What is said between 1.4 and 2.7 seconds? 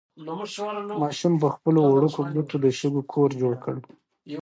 په خپلو وړوکو ګوتو د